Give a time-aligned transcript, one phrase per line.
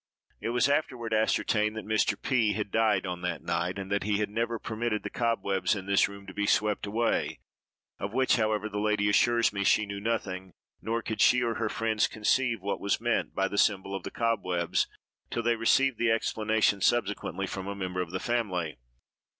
[0.41, 2.19] '"It was afterward ascertained that Mr.
[2.19, 5.85] P—— had died on that night, and that he had never permitted the cobwebs in
[5.85, 7.39] this room to be swept away,
[7.99, 11.69] of which, however, the lady assures me she knew nothing; nor could she or her
[11.69, 14.87] friends conceive what was meant by the symbol of the cobwebs,
[15.29, 18.77] till they received the explanation subsequently from a member of the family.